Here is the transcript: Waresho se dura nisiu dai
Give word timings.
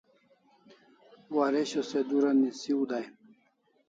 Waresho 1.35 1.81
se 1.89 1.99
dura 2.09 2.31
nisiu 2.39 2.79
dai 2.89 3.05